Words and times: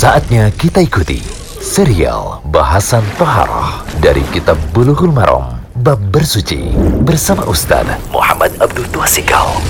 Saatnya 0.00 0.48
kita 0.56 0.80
ikuti 0.80 1.20
serial 1.60 2.40
bahasan 2.48 3.04
Toharoh 3.20 3.84
dari 4.00 4.24
Kitab 4.32 4.56
Bulughul 4.72 5.12
Maram 5.12 5.60
Bab 5.84 6.00
Bersuci 6.08 6.72
bersama 7.04 7.44
Ustaz 7.44 7.84
Muhammad 8.08 8.48
Abdul 8.64 8.88
Tuasikal. 8.88 9.60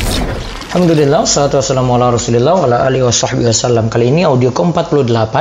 Alhamdulillah, 0.71 1.27
salatu 1.27 1.59
wassalamu 1.59 1.99
ala 1.99 2.15
rasulillah 2.15 2.55
wa 2.55 2.63
ala 2.63 2.87
alihi 2.87 3.03
wa 3.03 3.11
sahbihi 3.11 3.51
wasallam. 3.51 3.91
Kali 3.91 4.15
ini 4.15 4.23
audio 4.23 4.55
ke-48 4.55 5.35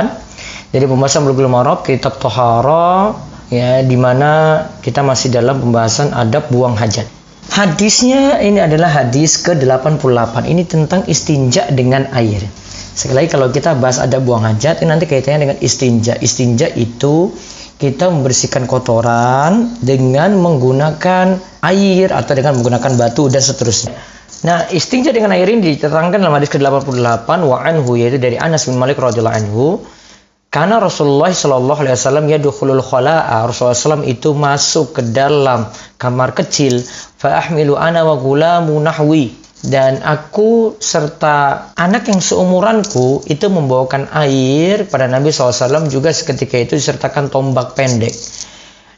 dari 0.74 0.90
pembahasan 0.90 1.22
Bulughul 1.22 1.46
Maram 1.46 1.86
Kitab 1.86 2.18
Toharoh 2.18 3.14
ya 3.54 3.86
di 3.86 3.94
mana 3.94 4.66
kita 4.82 5.06
masih 5.06 5.30
dalam 5.30 5.62
pembahasan 5.62 6.10
adab 6.18 6.50
buang 6.50 6.74
hajat. 6.74 7.06
Hadisnya 7.54 8.42
ini 8.42 8.58
adalah 8.58 8.90
hadis 8.90 9.38
ke-88. 9.38 10.50
Ini 10.50 10.66
tentang 10.66 11.06
istinja 11.06 11.70
dengan 11.70 12.10
air. 12.10 12.42
Sekali 13.00 13.24
lagi 13.24 13.32
kalau 13.32 13.48
kita 13.48 13.80
bahas 13.80 13.96
ada 13.96 14.20
buang 14.20 14.44
hajat, 14.44 14.84
ini 14.84 14.92
nanti 14.92 15.08
kaitannya 15.08 15.48
dengan 15.48 15.58
istinja. 15.64 16.20
Istinja 16.20 16.68
itu 16.76 17.32
kita 17.80 18.12
membersihkan 18.12 18.68
kotoran 18.68 19.72
dengan 19.80 20.36
menggunakan 20.36 21.40
air 21.64 22.12
atau 22.12 22.32
dengan 22.36 22.60
menggunakan 22.60 23.00
batu 23.00 23.32
dan 23.32 23.40
seterusnya. 23.40 23.96
Nah, 24.44 24.68
istinja 24.68 25.16
dengan 25.16 25.32
air 25.32 25.48
ini 25.48 25.80
diterangkan 25.80 26.20
dalam 26.20 26.36
hadis 26.36 26.52
ke-88 26.52 27.28
wa 27.40 27.56
anhu 27.64 27.96
yaitu 27.96 28.20
dari 28.20 28.36
Anas 28.36 28.68
bin 28.68 28.76
Malik 28.76 29.00
radhiyallahu 29.00 29.36
anhu 29.48 29.80
karena 30.52 30.76
Rasulullah 30.76 31.32
Shallallahu 31.32 31.80
Alaihi 31.80 31.96
Wasallam 31.96 32.24
ya 32.28 32.36
dukhulul 32.36 32.84
khala'a 32.84 33.48
Rasulullah 33.48 33.76
SAW 33.76 34.04
itu 34.04 34.36
masuk 34.36 35.00
ke 35.00 35.02
dalam 35.08 35.68
kamar 35.96 36.36
kecil 36.36 36.84
fa'ahmilu 37.16 37.80
ana 37.80 38.04
wa 38.04 38.20
gulamu 38.20 38.76
nahwi 38.80 39.32
dan 39.60 40.00
aku 40.00 40.80
serta 40.80 41.68
anak 41.76 42.08
yang 42.08 42.24
seumuranku 42.24 43.28
itu 43.28 43.46
membawakan 43.52 44.08
air 44.16 44.88
pada 44.88 45.04
Nabi 45.04 45.28
SAW 45.28 45.84
juga 45.92 46.08
seketika 46.16 46.56
itu 46.56 46.80
disertakan 46.80 47.28
tombak 47.28 47.76
pendek. 47.76 48.12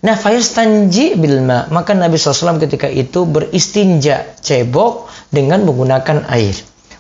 Nah, 0.03 0.19
fayastanji 0.19 1.15
bilma, 1.19 1.71
maka 1.71 1.95
Nabi 1.95 2.19
SAW 2.19 2.59
ketika 2.63 2.91
itu 2.91 3.27
beristinja 3.27 4.39
cebok 4.39 5.11
dengan 5.31 5.67
menggunakan 5.67 6.27
air. 6.31 6.55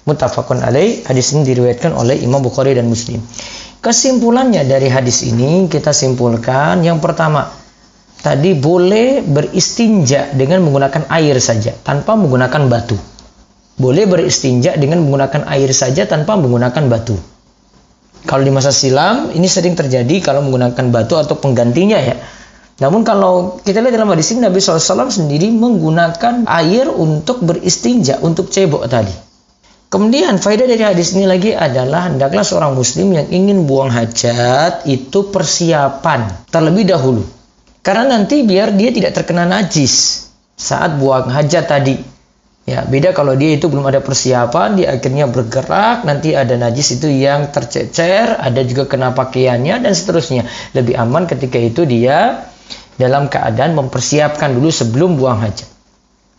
Mutafakun 0.06 0.62
alaih, 0.62 1.06
hadis 1.06 1.30
ini 1.34 1.46
diriwayatkan 1.46 1.94
oleh 1.94 2.18
Imam 2.18 2.42
Bukhari 2.42 2.74
dan 2.74 2.90
Muslim. 2.90 3.22
Kesimpulannya 3.82 4.66
dari 4.66 4.90
hadis 4.90 5.26
ini 5.26 5.66
kita 5.66 5.90
simpulkan 5.90 6.82
yang 6.82 7.02
pertama, 7.02 7.50
tadi 8.22 8.54
boleh 8.54 9.22
beristinja 9.22 10.30
dengan 10.34 10.62
menggunakan 10.66 11.10
air 11.10 11.38
saja 11.42 11.74
tanpa 11.82 12.14
menggunakan 12.14 12.70
batu 12.70 13.11
boleh 13.76 14.04
beristinja 14.04 14.76
dengan 14.76 15.04
menggunakan 15.04 15.48
air 15.48 15.70
saja 15.72 16.04
tanpa 16.04 16.36
menggunakan 16.36 16.88
batu. 16.88 17.16
Kalau 18.22 18.42
di 18.46 18.52
masa 18.54 18.70
silam 18.70 19.34
ini 19.34 19.50
sering 19.50 19.74
terjadi 19.74 20.22
kalau 20.22 20.46
menggunakan 20.46 20.94
batu 20.94 21.18
atau 21.18 21.34
penggantinya 21.38 21.98
ya. 21.98 22.16
Namun 22.78 23.06
kalau 23.06 23.62
kita 23.62 23.82
lihat 23.82 23.94
dalam 23.94 24.10
hadis 24.10 24.34
ini 24.34 24.42
Nabi 24.46 24.58
SAW 24.58 25.10
sendiri 25.10 25.50
menggunakan 25.54 26.46
air 26.50 26.90
untuk 26.90 27.42
beristinja, 27.46 28.18
untuk 28.22 28.50
cebok 28.50 28.86
tadi. 28.90 29.12
Kemudian 29.92 30.40
faedah 30.40 30.64
dari 30.64 30.80
hadis 30.80 31.12
ini 31.12 31.28
lagi 31.28 31.52
adalah 31.52 32.08
hendaklah 32.08 32.40
seorang 32.40 32.72
muslim 32.72 33.12
yang 33.12 33.28
ingin 33.28 33.68
buang 33.68 33.92
hajat 33.92 34.88
itu 34.88 35.28
persiapan 35.28 36.48
terlebih 36.48 36.88
dahulu. 36.88 37.22
Karena 37.84 38.16
nanti 38.16 38.40
biar 38.40 38.72
dia 38.72 38.88
tidak 38.88 39.20
terkena 39.20 39.44
najis 39.44 40.24
saat 40.56 40.96
buang 40.96 41.28
hajat 41.28 41.68
tadi. 41.68 42.00
Ya, 42.72 42.88
beda 42.88 43.12
kalau 43.12 43.36
dia 43.36 43.60
itu 43.60 43.68
belum 43.68 43.84
ada 43.92 44.00
persiapan, 44.00 44.80
dia 44.80 44.96
akhirnya 44.96 45.28
bergerak, 45.28 46.08
nanti 46.08 46.32
ada 46.32 46.56
najis 46.56 46.96
itu 46.96 47.04
yang 47.04 47.52
tercecer, 47.52 48.40
ada 48.40 48.64
juga 48.64 48.88
kena 48.88 49.12
pakaiannya 49.12 49.84
dan 49.84 49.92
seterusnya. 49.92 50.48
Lebih 50.72 50.96
aman 50.96 51.28
ketika 51.28 51.60
itu 51.60 51.84
dia 51.84 52.48
dalam 52.96 53.28
keadaan 53.28 53.76
mempersiapkan 53.76 54.56
dulu 54.56 54.72
sebelum 54.72 55.20
buang 55.20 55.44
hajat. 55.44 55.68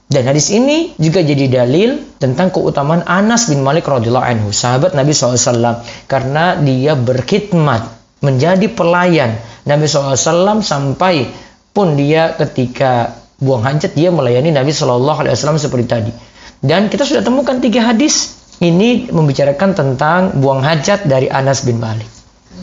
Dan 0.09 0.25
hadis 0.25 0.49
ini 0.49 0.97
juga 0.97 1.21
jadi 1.21 1.45
dalil 1.45 2.17
tentang 2.17 2.49
keutamaan 2.49 3.05
Anas 3.05 3.45
bin 3.45 3.61
Malik 3.61 3.85
radhiyallahu 3.85 4.25
anhu, 4.25 4.49
sahabat 4.49 4.97
Nabi 4.97 5.13
SAW, 5.13 5.85
karena 6.09 6.57
dia 6.57 6.97
berkhidmat 6.97 7.93
menjadi 8.25 8.73
pelayan 8.73 9.37
Nabi 9.69 9.85
SAW 9.85 10.65
sampai 10.65 11.29
pun 11.77 11.93
dia 11.93 12.33
ketika 12.41 13.21
buang 13.43 13.67
hajat 13.67 13.91
dia 13.91 14.09
melayani 14.09 14.55
Nabi 14.55 14.71
Shallallahu 14.71 15.27
Alaihi 15.27 15.35
Wasallam 15.35 15.59
seperti 15.59 15.85
tadi. 15.85 16.11
Dan 16.63 16.87
kita 16.87 17.03
sudah 17.03 17.19
temukan 17.19 17.59
tiga 17.59 17.83
hadis 17.83 18.39
ini 18.63 19.11
membicarakan 19.11 19.75
tentang 19.75 20.39
buang 20.39 20.63
hajat 20.63 21.03
dari 21.03 21.27
Anas 21.27 21.67
bin 21.67 21.83
Malik. 21.83 22.07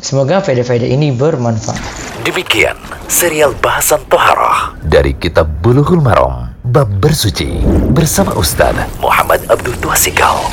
Semoga 0.00 0.40
faedah-faedah 0.40 0.88
ini 0.88 1.12
bermanfaat. 1.12 1.76
Demikian 2.24 2.80
serial 3.04 3.52
bahasan 3.60 4.00
Toharah 4.08 4.80
dari 4.80 5.12
Kitab 5.12 5.60
Bulughul 5.60 6.00
Maram 6.00 6.56
Bab 6.64 6.88
Bersuci 7.00 7.60
bersama 7.92 8.32
Ustaz 8.40 8.72
Muhammad 8.96 9.44
Abdul 9.52 9.76
Tuasikal. 9.84 10.48